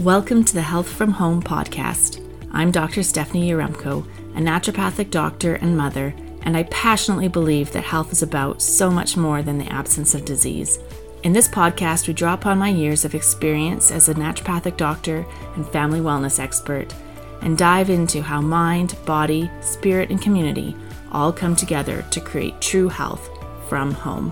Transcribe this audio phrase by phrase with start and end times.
[0.00, 2.24] Welcome to the Health from Home podcast.
[2.52, 3.02] I'm Dr.
[3.02, 8.62] Stephanie Yaremko, a naturopathic doctor and mother, and I passionately believe that health is about
[8.62, 10.78] so much more than the absence of disease.
[11.24, 15.26] In this podcast, we draw upon my years of experience as a naturopathic doctor
[15.56, 16.94] and family wellness expert
[17.40, 20.76] and dive into how mind, body, spirit, and community
[21.10, 23.28] all come together to create true health
[23.68, 24.30] from home.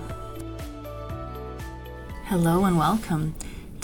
[2.27, 3.35] Hello and welcome.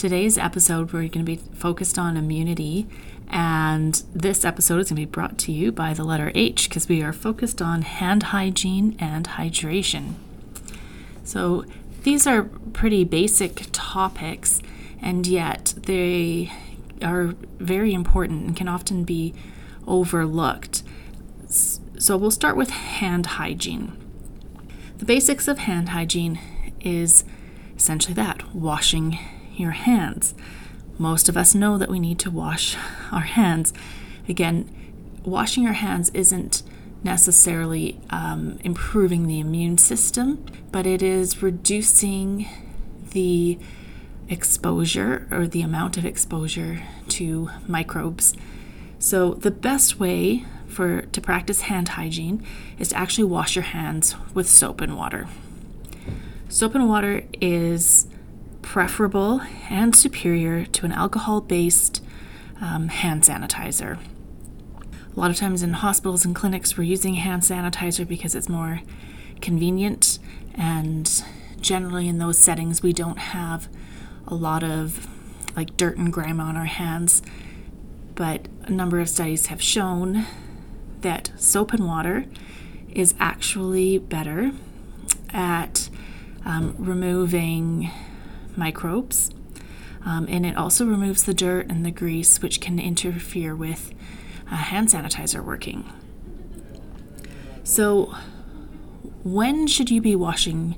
[0.03, 2.89] Today's episode, we're going to be focused on immunity,
[3.29, 6.89] and this episode is going to be brought to you by the letter H because
[6.89, 10.15] we are focused on hand hygiene and hydration.
[11.23, 11.65] So,
[12.03, 14.61] these are pretty basic topics,
[15.01, 16.51] and yet they
[17.01, 19.35] are very important and can often be
[19.87, 20.83] overlooked.
[21.47, 23.97] So, we'll start with hand hygiene.
[24.99, 26.41] The basics of hand hygiene
[26.81, 27.23] is
[27.77, 29.21] essentially that washing
[29.63, 30.35] your hands.
[30.99, 32.77] Most of us know that we need to wash
[33.11, 33.73] our hands.
[34.29, 34.71] Again,
[35.25, 36.63] washing your hands isn't
[37.03, 42.49] necessarily um, improving the immune system, but it is reducing
[43.13, 43.59] the
[44.29, 48.35] exposure or the amount of exposure to microbes.
[48.99, 52.45] So the best way for to practice hand hygiene
[52.79, 55.29] is to actually wash your hands with soap and water.
[56.49, 58.07] Soap and water is
[58.63, 62.03] preferable and superior to an alcohol based
[62.61, 63.99] um, hand sanitizer.
[65.15, 68.81] A lot of times in hospitals and clinics, we're using hand sanitizer because it's more
[69.43, 70.19] convenient,
[70.55, 71.23] and
[71.61, 73.69] generally in those settings, we don't have
[74.27, 75.07] a lot of
[75.55, 77.23] like dirt and grime on our hands.
[78.15, 80.25] But a number of studies have shown
[81.01, 82.25] that soap and water
[82.91, 84.53] is actually better
[85.31, 85.89] at
[86.45, 87.91] um, removing
[88.57, 89.31] microbes.
[90.05, 93.95] Um, and it also removes the dirt and the grease, which can interfere with
[94.51, 95.91] uh, hand sanitizer working.
[97.63, 98.15] So,
[99.23, 100.77] when should you be washing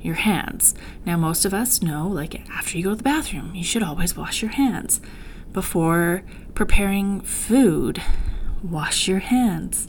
[0.00, 0.74] your hands?
[1.04, 4.16] Now, most of us know, like after you go to the bathroom, you should always
[4.16, 5.00] wash your hands.
[5.52, 6.22] Before
[6.54, 8.00] preparing food,
[8.62, 9.88] wash your hands.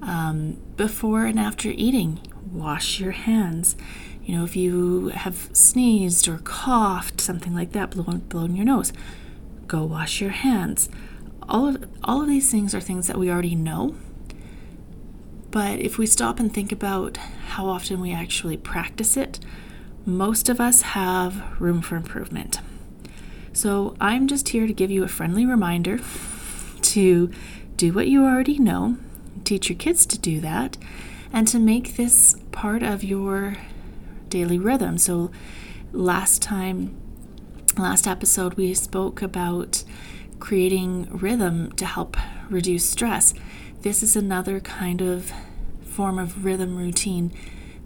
[0.00, 2.20] Um, before and after eating,
[2.50, 3.76] wash your hands.
[4.24, 8.92] You know, if you have sneezed or coughed, something like that, blown, blown your nose,
[9.66, 10.88] go wash your hands.
[11.48, 13.96] All of, all of these things are things that we already know.
[15.50, 19.40] But if we stop and think about how often we actually practice it,
[20.06, 22.60] most of us have room for improvement.
[23.52, 26.00] So I'm just here to give you a friendly reminder
[26.80, 27.30] to
[27.76, 28.96] do what you already know,
[29.44, 30.78] teach your kids to do that,
[31.32, 33.56] and to make this part of your
[34.32, 34.96] daily rhythm.
[34.96, 35.30] So,
[35.92, 36.96] last time,
[37.76, 39.84] last episode, we spoke about
[40.40, 42.16] creating rhythm to help
[42.48, 43.34] reduce stress.
[43.82, 45.30] This is another kind of
[45.82, 47.30] form of rhythm routine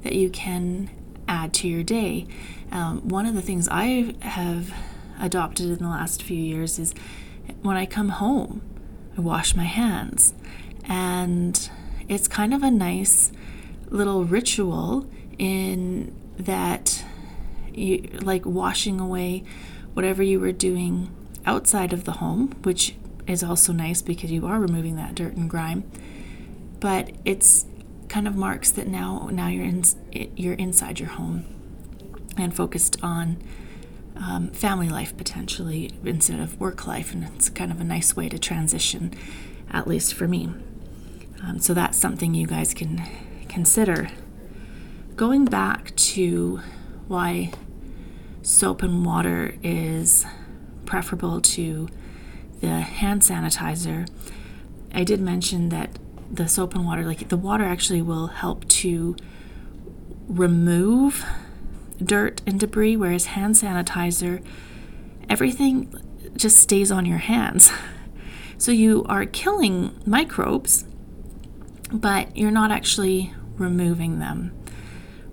[0.04, 0.88] that you can
[1.26, 2.28] add to your day.
[2.70, 4.72] Um, one of the things I have
[5.18, 6.94] adopted in the last few years is
[7.62, 8.62] when I come home,
[9.18, 10.32] I wash my hands.
[10.84, 11.68] And
[12.08, 13.32] it's kind of a nice
[13.90, 15.08] little ritual
[15.38, 17.04] in that
[17.72, 19.44] you like washing away
[19.94, 21.14] whatever you were doing
[21.44, 22.94] outside of the home, which
[23.26, 25.90] is also nice because you are removing that dirt and grime.
[26.80, 27.66] But it's
[28.08, 29.82] kind of marks that now now you're in
[30.36, 31.44] you're inside your home
[32.36, 33.38] and focused on
[34.16, 38.28] um, family life potentially instead of work life, and it's kind of a nice way
[38.28, 39.12] to transition,
[39.70, 40.52] at least for me.
[41.42, 43.02] Um, so that's something you guys can
[43.48, 44.08] consider
[45.16, 46.60] going back to
[47.08, 47.50] why
[48.42, 50.26] soap and water is
[50.84, 51.88] preferable to
[52.60, 54.08] the hand sanitizer,
[54.94, 55.98] I did mention that
[56.30, 59.16] the soap and water, like the water actually will help to
[60.28, 61.24] remove
[62.02, 64.44] dirt and debris, whereas hand sanitizer,
[65.30, 65.92] everything
[66.36, 67.72] just stays on your hands.
[68.58, 70.86] So you are killing microbes,
[71.92, 74.50] but you're not actually removing them.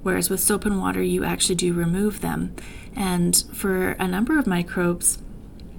[0.03, 2.55] Whereas with soap and water, you actually do remove them.
[2.95, 5.17] And for a number of microbes,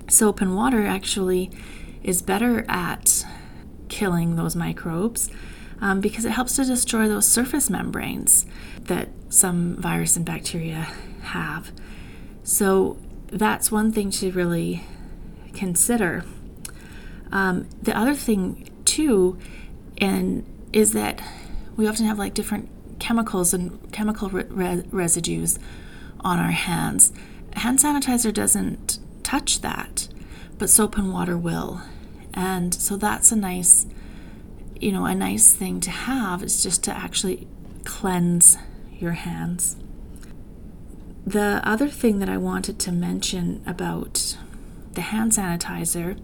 [0.09, 1.51] soap and water actually
[2.03, 3.25] is better at
[3.89, 5.31] killing those microbes
[5.81, 8.47] um, because it helps to destroy those surface membranes
[8.81, 10.89] that some virus and bacteria
[11.23, 11.71] have.
[12.43, 12.97] So
[13.29, 14.83] that's one thing to really
[15.53, 16.25] consider.
[17.33, 19.39] Um, the other thing too,
[19.99, 21.23] and is that
[21.77, 22.69] we often have like different
[22.99, 25.59] chemicals and chemical re- residues
[26.21, 27.13] on our hands.
[27.55, 30.09] Hand sanitizer doesn't touch that,
[30.59, 31.83] but soap and water will.
[32.33, 33.87] And so that's a nice,
[34.81, 37.47] you know, a nice thing to have is just to actually
[37.85, 38.57] cleanse
[38.99, 39.77] your hands.
[41.27, 44.37] The other thing that I wanted to mention about
[44.93, 46.19] the hand sanitizer,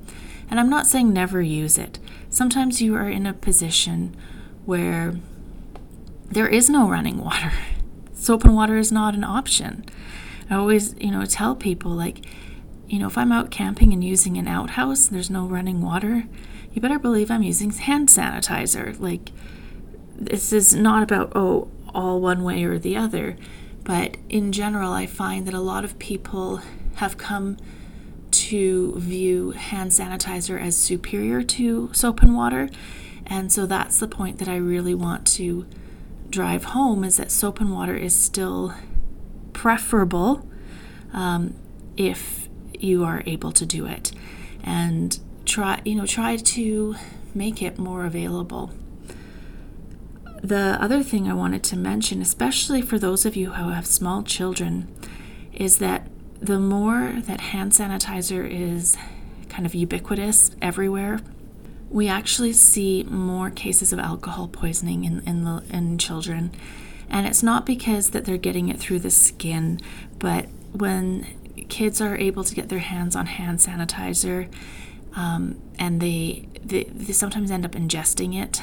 [0.50, 1.98] and I'm not saying never use it.
[2.28, 4.14] Sometimes you are in a position
[4.66, 5.14] where
[6.30, 7.52] there is no running water.
[8.14, 9.84] Soap and water is not an option.
[10.48, 12.24] I always, you know, tell people like,
[12.86, 16.24] you know, if I'm out camping and using an outhouse, there's no running water,
[16.72, 18.98] you better believe I'm using hand sanitizer.
[18.98, 19.30] Like,
[20.16, 23.36] this is not about, oh, all one way or the other.
[23.84, 26.60] But in general, I find that a lot of people
[26.96, 27.56] have come
[28.30, 32.68] to view hand sanitizer as superior to soap and water.
[33.26, 35.66] And so that's the point that I really want to
[36.30, 38.74] drive home is that soap and water is still
[39.52, 40.46] preferable
[41.12, 41.54] um,
[41.96, 42.48] if
[42.78, 44.12] you are able to do it.
[44.62, 46.94] And try, you know, try to
[47.34, 48.70] make it more available.
[50.42, 54.22] The other thing I wanted to mention, especially for those of you who have small
[54.22, 54.88] children,
[55.52, 56.08] is that
[56.40, 58.96] the more that hand sanitizer is
[59.50, 61.20] kind of ubiquitous everywhere,
[61.90, 66.52] we actually see more cases of alcohol poisoning in, in, the, in children.
[67.08, 69.80] And it's not because that they're getting it through the skin,
[70.20, 71.26] but when
[71.68, 74.48] kids are able to get their hands on hand sanitizer
[75.16, 78.62] um, and they, they, they sometimes end up ingesting it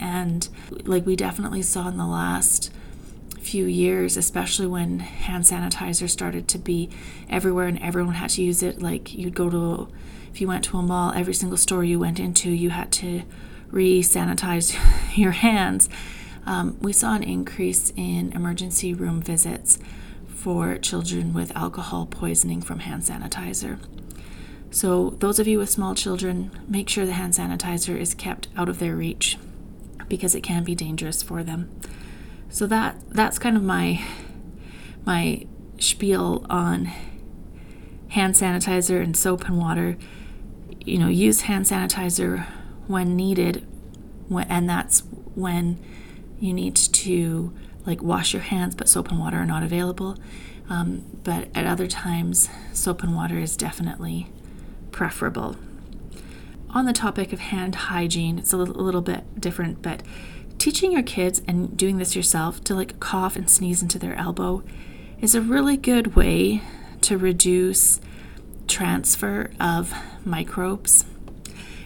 [0.00, 0.48] and
[0.84, 2.72] like we definitely saw in the last
[3.42, 6.90] few years, especially when hand sanitizer started to be
[7.28, 8.80] everywhere and everyone had to use it.
[8.80, 9.88] Like you'd go to,
[10.32, 13.22] if you went to a mall, every single store you went into, you had to
[13.70, 14.76] re sanitize
[15.16, 15.88] your hands.
[16.46, 19.78] Um, we saw an increase in emergency room visits
[20.26, 23.78] for children with alcohol poisoning from hand sanitizer.
[24.70, 28.68] So, those of you with small children, make sure the hand sanitizer is kept out
[28.68, 29.38] of their reach
[30.08, 31.70] because it can be dangerous for them.
[32.52, 34.04] So that that's kind of my
[35.06, 35.46] my
[35.78, 36.92] spiel on
[38.10, 39.96] hand sanitizer and soap and water.
[40.84, 42.46] You know, use hand sanitizer
[42.86, 43.66] when needed,
[44.30, 45.00] and that's
[45.34, 45.82] when
[46.40, 47.54] you need to
[47.86, 50.18] like wash your hands, but soap and water are not available.
[50.68, 54.30] Um, but at other times, soap and water is definitely
[54.90, 55.56] preferable
[56.72, 60.02] on the topic of hand hygiene, it's a little, a little bit different, but
[60.62, 64.62] teaching your kids and doing this yourself to like cough and sneeze into their elbow
[65.20, 66.62] is a really good way
[67.00, 68.00] to reduce
[68.68, 69.92] transfer of
[70.24, 71.04] microbes.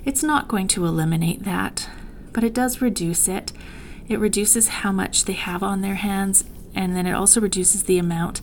[0.05, 1.88] It's not going to eliminate that,
[2.34, 3.50] but it does reduce it.
[4.08, 6.44] It reduces how much they have on their hands,
[6.75, 8.43] and then it also reduces the amount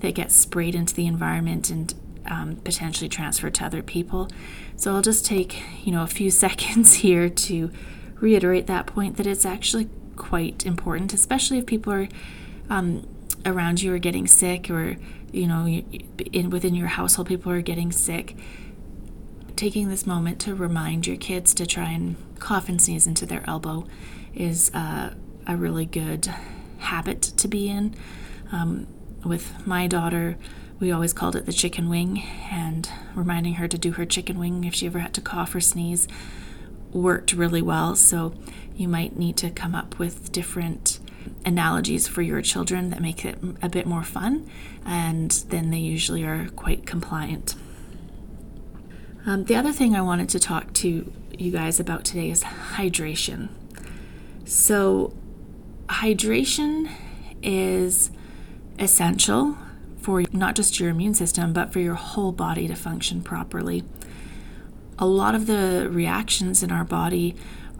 [0.00, 1.92] that gets sprayed into the environment and
[2.24, 4.30] um, potentially transferred to other people.
[4.76, 7.70] So I'll just take, you know, a few seconds here to
[8.20, 12.08] reiterate that point that it's actually quite important, especially if people are
[12.70, 13.06] um,
[13.44, 14.96] around you are getting sick or,
[15.32, 18.36] you know, in, within your household, people are getting sick.
[19.56, 23.44] Taking this moment to remind your kids to try and cough and sneeze into their
[23.48, 23.86] elbow
[24.34, 25.14] is uh,
[25.46, 26.28] a really good
[26.78, 27.94] habit to be in.
[28.50, 28.86] Um,
[29.24, 30.36] with my daughter,
[30.80, 34.64] we always called it the chicken wing, and reminding her to do her chicken wing
[34.64, 36.08] if she ever had to cough or sneeze
[36.94, 37.96] worked really well.
[37.96, 38.32] So
[38.74, 41.00] you might need to come up with different
[41.44, 44.48] analogies for your children that make it a bit more fun,
[44.84, 47.54] and then they usually are quite compliant.
[49.26, 53.48] Um, the other thing I wanted to talk to you guys about today is hydration.
[54.44, 55.14] So,
[55.86, 56.90] hydration
[57.42, 58.10] is
[58.78, 59.56] essential
[59.98, 63.84] for not just your immune system, but for your whole body to function properly.
[64.98, 67.34] A lot of the reactions in our body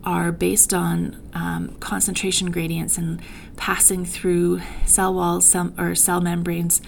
[0.04, 3.21] are based on um, concentration gradients and
[3.56, 6.83] passing through cell walls some, or cell membranes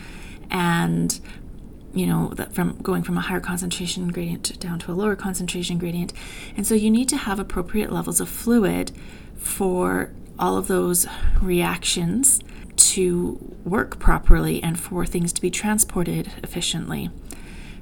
[0.51, 1.19] and
[1.95, 6.13] you know from going from a higher concentration gradient down to a lower concentration gradient
[6.57, 8.93] and so you need to have appropriate levels of fluid
[9.39, 11.07] for all of those
[11.41, 12.41] reactions
[12.77, 17.11] to work properly and for things to be transported efficiently.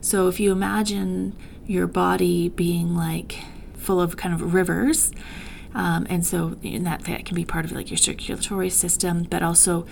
[0.00, 1.36] So if you imagine
[1.66, 3.38] your body being like
[3.74, 5.12] full of kind of rivers,
[5.74, 9.86] um, and so that that can be part of like your circulatory system, but also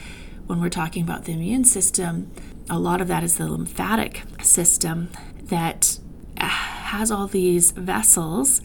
[0.47, 2.31] when we're talking about the immune system,
[2.69, 5.09] a lot of that is the lymphatic system
[5.45, 5.99] that
[6.38, 8.61] uh, has all these vessels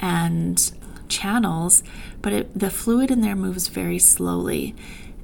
[0.00, 0.72] and
[1.08, 1.82] channels,
[2.22, 4.74] but it, the fluid in there moves very slowly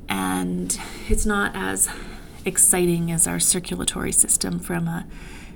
[0.09, 1.89] and it's not as
[2.45, 5.07] exciting as our circulatory system from a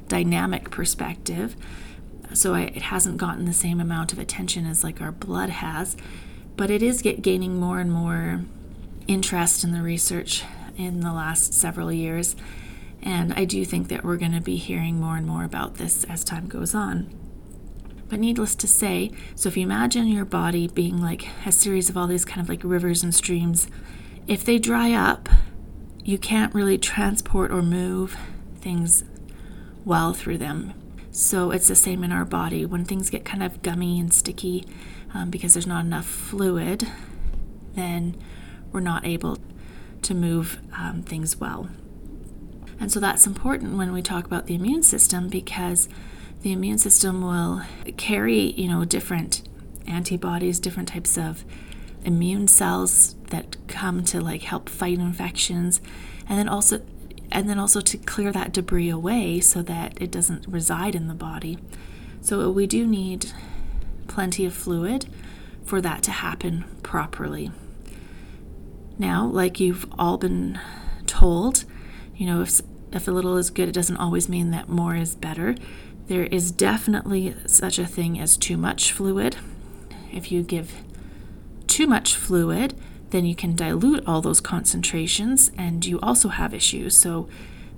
[0.08, 1.56] dynamic perspective.
[2.34, 5.96] So I, it hasn't gotten the same amount of attention as like our blood has,
[6.56, 8.42] but it is get, gaining more and more
[9.06, 10.42] interest in the research
[10.76, 12.36] in the last several years.
[13.02, 16.04] And I do think that we're going to be hearing more and more about this
[16.04, 17.12] as time goes on.
[18.08, 21.96] But needless to say, so if you imagine your body being like a series of
[21.96, 23.68] all these kind of like rivers and streams,
[24.26, 25.28] if they dry up,
[26.04, 28.16] you can't really transport or move
[28.60, 29.04] things
[29.87, 30.75] well through them.
[31.12, 32.66] So it's the same in our body.
[32.66, 34.66] When things get kind of gummy and sticky
[35.14, 36.87] um, because there's not enough fluid,
[37.75, 38.16] then
[38.73, 39.38] we're not able
[40.02, 41.71] to move um, things well.
[42.78, 45.88] And so that's important when we talk about the immune system because
[46.43, 47.62] the immune system will
[47.97, 49.49] carry, you know, different
[49.87, 51.45] antibodies, different types of
[52.05, 55.81] immune cells that come to like help fight infections
[56.28, 56.81] and then also
[57.37, 61.14] and then also to clear that debris away so that it doesn't reside in the
[61.14, 61.59] body.
[62.23, 63.31] So we do need
[64.09, 65.05] plenty of fluid
[65.62, 67.50] for that to happen properly.
[68.99, 70.59] Now, like you've all been
[71.07, 71.64] told,
[72.16, 75.14] you know, if if a little is good, it doesn't always mean that more is
[75.14, 75.57] better.
[76.07, 79.37] There is definitely such a thing as too much fluid.
[80.11, 80.73] If you give
[81.66, 82.75] too much fluid,
[83.10, 86.96] then you can dilute all those concentrations and you also have issues.
[86.96, 87.28] So,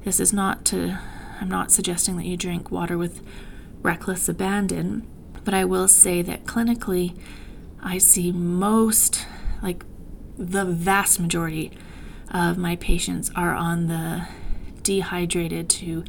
[0.04, 0.98] this is not to,
[1.40, 3.20] I'm not suggesting that you drink water with
[3.82, 5.06] reckless abandon,
[5.44, 7.18] but I will say that clinically,
[7.82, 9.26] I see most,
[9.62, 9.84] like
[10.36, 11.72] the vast majority
[12.30, 14.26] of my patients are on the
[14.82, 16.04] dehydrated to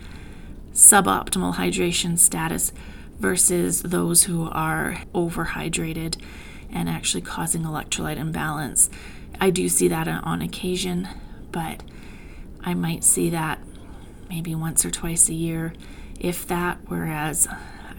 [0.73, 2.71] suboptimal hydration status
[3.19, 6.21] versus those who are overhydrated
[6.71, 8.89] and actually causing electrolyte imbalance.
[9.39, 11.07] I do see that on occasion,
[11.51, 11.83] but
[12.61, 13.59] I might see that
[14.29, 15.73] maybe once or twice a year,
[16.19, 17.47] if that, whereas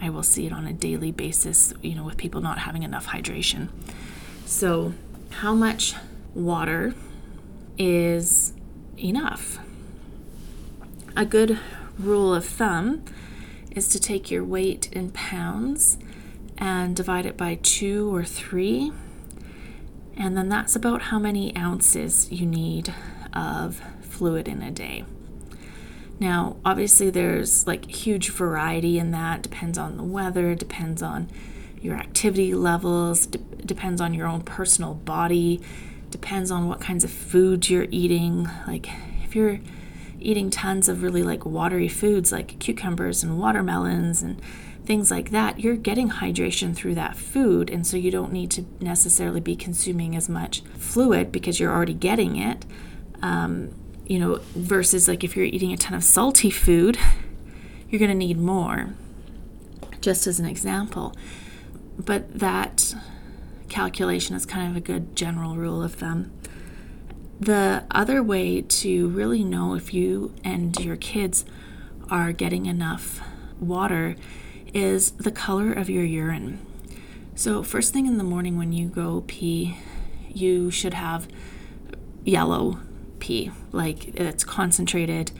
[0.01, 3.07] I will see it on a daily basis, you know, with people not having enough
[3.07, 3.69] hydration.
[4.45, 4.93] So,
[5.29, 5.95] how much
[6.33, 6.93] water
[7.77, 8.53] is
[8.97, 9.59] enough?
[11.15, 11.59] A good
[11.99, 13.03] rule of thumb
[13.71, 15.97] is to take your weight in pounds
[16.61, 18.93] and divide it by two or three.
[20.15, 22.93] And then that's about how many ounces you need
[23.33, 25.03] of fluid in a day.
[26.19, 29.41] Now, obviously, there's like huge variety in that.
[29.41, 31.29] Depends on the weather, depends on
[31.81, 35.59] your activity levels, de- depends on your own personal body,
[36.11, 38.47] depends on what kinds of foods you're eating.
[38.67, 38.87] Like,
[39.23, 39.59] if you're
[40.21, 44.41] eating tons of really like watery foods like cucumbers and watermelons and
[44.85, 47.69] things like that, you're getting hydration through that food.
[47.69, 51.93] And so you don't need to necessarily be consuming as much fluid because you're already
[51.93, 52.65] getting it.
[53.21, 53.75] Um,
[54.05, 56.97] you know, versus like if you're eating a ton of salty food,
[57.89, 58.93] you're going to need more,
[60.01, 61.15] just as an example.
[61.97, 62.95] But that
[63.69, 66.31] calculation is kind of a good general rule of thumb.
[67.41, 71.43] The other way to really know if you and your kids
[72.07, 73.19] are getting enough
[73.59, 74.15] water
[74.75, 76.63] is the color of your urine.
[77.33, 79.75] So, first thing in the morning when you go pee,
[80.29, 81.27] you should have
[82.23, 82.77] yellow
[83.17, 85.31] pee, like it's concentrated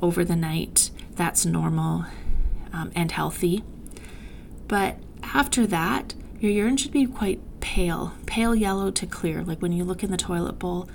[0.00, 0.90] over the night.
[1.16, 2.06] That's normal
[2.72, 3.62] um, and healthy.
[4.66, 9.44] But after that, your urine should be quite pale, pale yellow to clear.
[9.44, 10.88] Like when you look in the toilet bowl,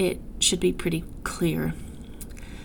[0.00, 1.74] it should be pretty clear.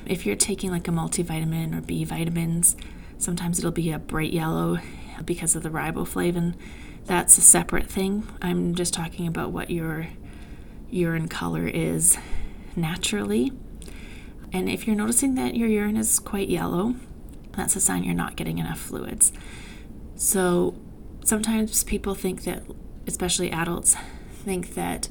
[0.06, 2.77] If you're taking like a multivitamin or B vitamins,
[3.18, 4.80] sometimes it'll be a bright yellow
[5.25, 6.56] because of the riboflavin.
[7.04, 8.25] That's a separate thing.
[8.42, 10.08] I'm just talking about what your
[10.89, 12.18] urine color is
[12.74, 13.51] naturally.
[14.54, 16.96] And if you're noticing that your urine is quite yellow,
[17.51, 19.34] that's a sign you're not getting enough fluids.
[20.15, 20.75] So
[21.25, 22.63] sometimes people think that,
[23.08, 23.98] especially adults,
[24.46, 25.10] think that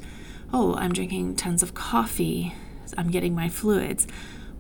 [0.55, 2.55] oh, I'm drinking tons of coffee,
[2.97, 4.07] I'm getting my fluids.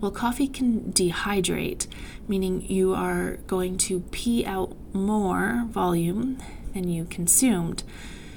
[0.00, 1.86] Well, coffee can dehydrate,
[2.26, 6.42] meaning you are going to pee out more volume
[6.74, 7.84] than you consumed.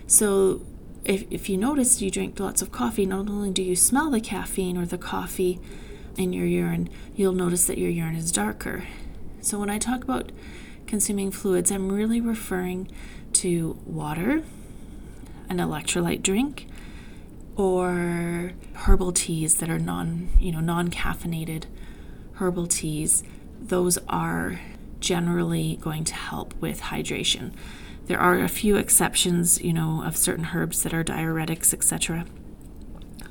[0.05, 0.61] So,
[1.03, 4.21] if, if you notice you drink lots of coffee, not only do you smell the
[4.21, 5.59] caffeine or the coffee
[6.15, 8.83] in your urine, you'll notice that your urine is darker.
[9.41, 10.31] So, when I talk about
[10.85, 12.91] consuming fluids, I'm really referring
[13.33, 14.43] to water,
[15.49, 16.67] an electrolyte drink,
[17.57, 21.65] or herbal teas that are non, you know, non-caffeinated
[22.33, 23.23] herbal teas.
[23.59, 24.59] Those are
[24.99, 27.51] generally going to help with hydration.
[28.05, 32.25] There are a few exceptions, you know, of certain herbs that are diuretics, etc.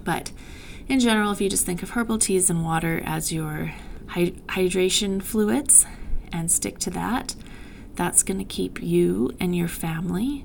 [0.05, 0.33] But
[0.89, 3.73] in general, if you just think of herbal teas and water as your
[4.09, 5.87] hydration fluids,
[6.33, 7.35] and stick to that.
[7.95, 10.45] That's going to keep you and your family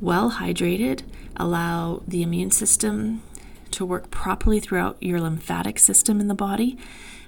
[0.00, 1.02] well hydrated,
[1.36, 3.22] allow the immune system
[3.70, 6.78] to work properly throughout your lymphatic system in the body,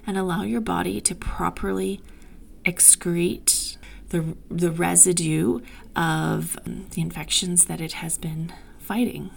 [0.05, 2.01] and allow your body to properly
[2.65, 3.77] excrete
[4.09, 5.59] the, the residue
[5.95, 9.29] of the infections that it has been fighting.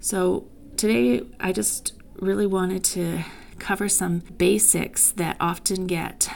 [0.00, 3.24] So, today I just really wanted to
[3.58, 6.28] cover some basics that often get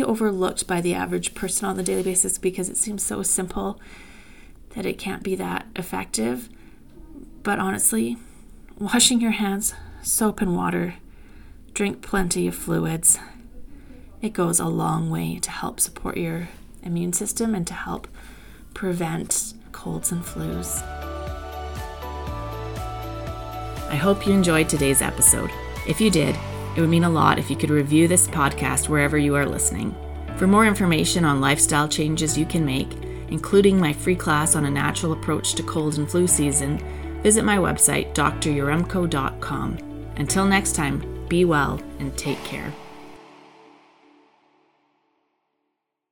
[0.00, 3.80] overlooked by the average person on the daily basis because it seems so simple
[4.74, 6.48] that it can't be that effective.
[7.42, 8.16] But honestly,
[8.78, 10.94] washing your hands, soap and water,
[11.74, 13.18] drink plenty of fluids,
[14.20, 16.48] it goes a long way to help support your
[16.82, 18.06] immune system and to help
[18.74, 20.82] prevent colds and flus.
[23.90, 25.50] I hope you enjoyed today's episode.
[25.86, 26.36] If you did,
[26.76, 29.94] it would mean a lot if you could review this podcast wherever you are listening.
[30.36, 32.88] For more information on lifestyle changes you can make,
[33.32, 36.78] including my free class on a natural approach to cold and flu season,
[37.22, 39.78] visit my website, dryaremko.com.
[40.16, 42.72] Until next time, be well and take care.